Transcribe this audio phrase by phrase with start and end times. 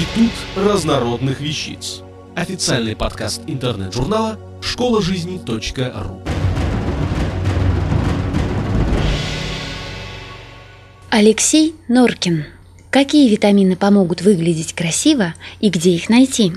[0.00, 2.00] Институт разнородных вещиц.
[2.34, 6.22] Официальный подкаст интернет-журнала школа жизни .ру.
[11.10, 12.46] Алексей Норкин.
[12.88, 16.54] Какие витамины помогут выглядеть красиво и где их найти?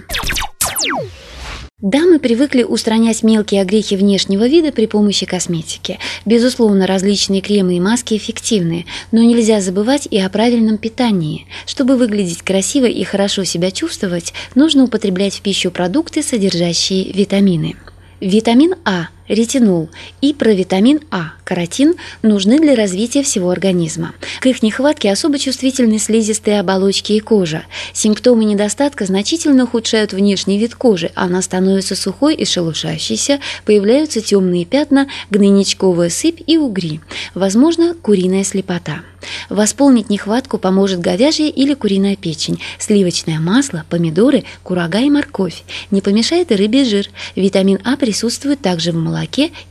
[1.84, 6.00] Дамы привыкли устранять мелкие огрехи внешнего вида при помощи косметики.
[6.26, 11.46] Безусловно, различные кремы и маски эффективны, но нельзя забывать и о правильном питании.
[11.66, 17.76] Чтобы выглядеть красиво и хорошо себя чувствовать, нужно употреблять в пищу продукты, содержащие витамины.
[18.22, 19.90] Витамин А– ретинол
[20.22, 24.14] и провитамин А– каротин нужны для развития всего организма.
[24.42, 27.64] К их нехватке особо чувствительны слизистые оболочки и кожа.
[27.94, 35.08] Симптомы недостатка значительно ухудшают внешний вид кожи, она становится сухой и шелушащейся, появляются темные пятна,
[35.30, 37.02] гнойничковая сыпь и угри.
[37.34, 39.02] Возможно, куриная слепота.
[39.50, 45.64] Восполнить нехватку поможет говяжья или куриная печень, сливочное масло, помидоры, курага и морковь.
[45.92, 47.10] Не помешает и рыбий жир.
[47.36, 49.13] Витамин А присутствует также в молоке,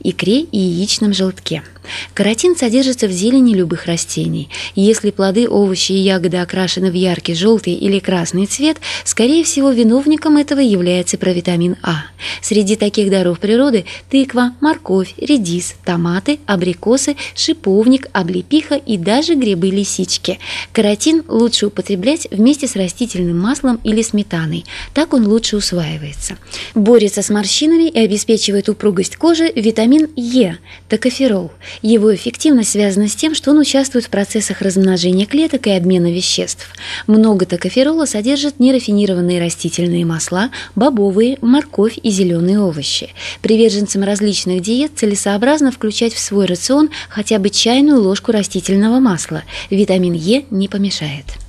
[0.01, 1.63] икре и яичном желтке.
[2.13, 4.49] Каротин содержится в зелени любых растений.
[4.75, 10.37] Если плоды, овощи и ягоды окрашены в яркий желтый или красный цвет, скорее всего, виновником
[10.37, 12.05] этого является провитамин А.
[12.41, 20.39] Среди таких даров природы тыква, морковь, редис, томаты, абрикосы, шиповник, облепиха и даже грибы-лисички.
[20.71, 24.65] Каротин лучше употреблять вместе с растительным маслом или сметаной.
[24.93, 26.37] Так он лучше усваивается.
[26.75, 30.57] Борется с морщинами и обеспечивает упругость кожи витамин Е–
[30.89, 31.51] токоферол.
[31.81, 36.67] Его эффективность связана с тем, что он участвует в процессах размножения клеток и обмена веществ.
[37.07, 43.09] Много токоферола содержит нерафинированные растительные масла, бобовые, морковь и зеленые овощи.
[43.41, 49.43] Приверженцам различных диет целесообразно включать в свой рацион хотя бы чайную ложку растительного масла.
[49.69, 51.42] Витамин Е не помешает.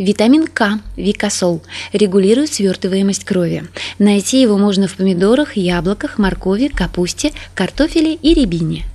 [0.00, 1.60] Витамин К, викосол,
[1.92, 3.64] регулирует свертываемость крови.
[3.98, 8.86] Найти его можно в помидорах, яблоках, моркови, капусте, картофеле и рябине.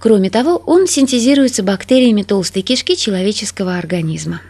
[0.00, 4.40] Кроме того, он синтезируется бактериями толстой кишки человеческого организма.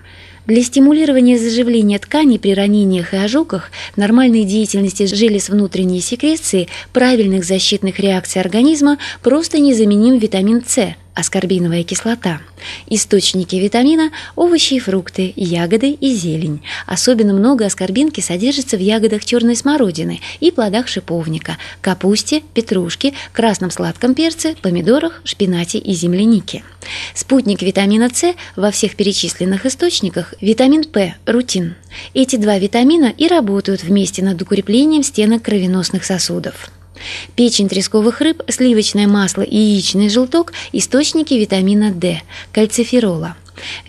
[0.46, 7.98] Для стимулирования заживления тканей при ранениях и ожогах, нормальной деятельности желез внутренней секреции, правильных защитных
[7.98, 12.40] реакций организма просто незаменим витамин С– аскорбиновая кислота.
[12.88, 16.62] Источники витамина– овощи и фрукты, ягоды и зелень.
[16.86, 24.14] Особенно много аскорбинки содержится в ягодах черной смородины и плодах шиповника, капусте, петрушке, красном сладком
[24.14, 26.62] перце, помидорах, шпинате и землянике.
[27.14, 31.76] Спутник витамина С во всех перечисленных источниках– витамин П– рутин.
[32.12, 36.70] Эти два витамина и работают вместе над укреплением стенок кровеносных сосудов.
[37.34, 43.36] Печень тресковых рыб, сливочное масло и яичный желток– источники витамина D, кальциферола.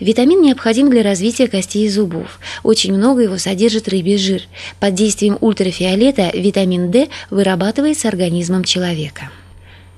[0.00, 2.38] Витамин необходим для развития костей и зубов.
[2.62, 4.42] Очень много его содержит рыбий жир.
[4.80, 9.30] Под действием ультрафиолета витамин D вырабатывается организмом человека.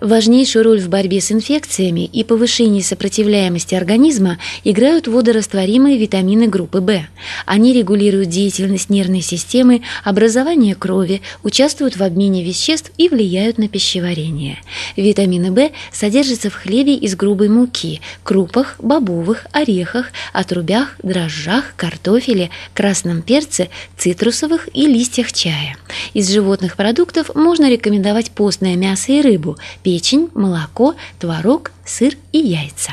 [0.00, 7.06] Важнейшую роль в борьбе с инфекциями и повышении сопротивляемости организма играют водорастворимые витамины группы В.
[7.44, 14.60] Они регулируют деятельность нервной системы, образование крови, участвуют в обмене веществ и влияют на пищеварение.
[14.96, 23.20] Витамины В содержатся в хлебе из грубой муки, крупах, бобовых, орехах, отрубях, дрожжах, картофеле, красном
[23.20, 23.68] перце,
[23.98, 25.76] цитрусовых и листьях чая.
[26.14, 29.58] Из животных продуктов можно рекомендовать постное мясо и рыбу–
[29.90, 32.92] печень, молоко, творог, сыр и яйца.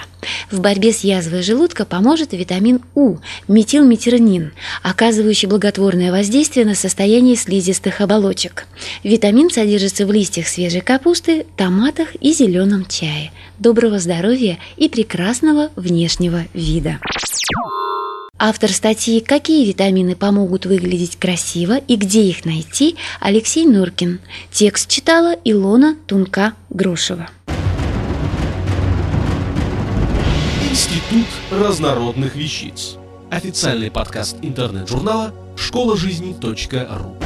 [0.50, 8.02] В борьбе с язвой желудка поможет витамин У, метилметиронин, оказывающий благотворное воздействие на состояние слизистых
[8.02, 8.66] оболочек.
[9.04, 13.32] Витамин содержится в листьях свежей капусты, томатах и зеленом чае.
[13.60, 16.98] Доброго здоровья и прекрасного внешнего вида!
[18.40, 24.20] Автор статьи «Какие витамины помогут выглядеть красиво и где их найти» Алексей Норкин.
[24.52, 27.32] Текст читала Илона Тунка-Грошева.
[30.70, 32.98] Институт разнородных вещиц.
[33.32, 37.18] Официальный подкаст интернет-журнала школа жизни .ру.